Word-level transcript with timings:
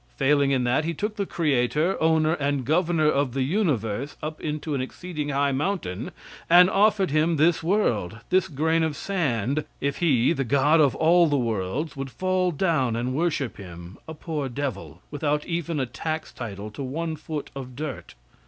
Failing 0.17 0.49
in 0.49 0.63
that, 0.63 0.83
he 0.83 0.95
took 0.95 1.15
the 1.15 1.27
creator, 1.27 1.95
owner 2.01 2.33
and 2.33 2.65
governor 2.65 3.05
of 3.07 3.33
the 3.35 3.43
universe 3.43 4.17
up 4.23 4.41
into 4.41 4.73
an 4.73 4.81
exceeding 4.81 5.29
high 5.29 5.51
mountain, 5.51 6.09
and 6.49 6.71
offered 6.71 7.11
him 7.11 7.35
this 7.35 7.61
world 7.61 8.17
this 8.31 8.47
grain 8.47 8.81
of 8.81 8.95
sand 8.95 9.63
if 9.79 9.97
he, 9.97 10.33
the 10.33 10.43
God 10.43 10.79
of 10.81 10.95
all 10.95 11.27
the 11.27 11.37
worlds, 11.37 11.95
would 11.95 12.09
fall 12.09 12.49
down 12.49 12.95
and 12.95 13.13
worship 13.13 13.57
him, 13.57 13.95
a 14.07 14.15
poor 14.15 14.49
devil, 14.49 15.03
without 15.11 15.45
even 15.45 15.79
a 15.79 15.85
tax 15.85 16.33
title 16.33 16.71
to 16.71 16.81
one 16.81 17.15
foot 17.15 17.51
of 17.55 17.75
dirt! 17.75 18.15